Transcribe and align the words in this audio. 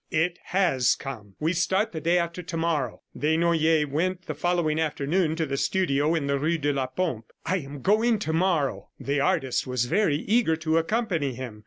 "It 0.09 0.39
has 0.45 0.95
come.... 0.95 1.35
We 1.39 1.53
start 1.53 1.91
the 1.91 2.01
day 2.01 2.17
after 2.17 2.41
to 2.41 2.57
morrow." 2.57 3.03
Desnoyers 3.15 3.85
went 3.85 4.23
the 4.23 4.33
following 4.33 4.79
afternoon 4.79 5.35
to 5.35 5.45
the 5.45 5.57
studio 5.57 6.15
in 6.15 6.25
the 6.25 6.39
rue 6.39 6.57
de 6.57 6.73
la 6.73 6.87
Pompe. 6.87 7.29
"I 7.45 7.57
am 7.57 7.83
going 7.83 8.17
to 8.17 8.33
morrow!" 8.33 8.89
The 8.99 9.19
artist 9.19 9.67
was 9.67 9.85
very 9.85 10.15
eager 10.17 10.55
to 10.55 10.79
accompany 10.79 11.35
him. 11.35 11.59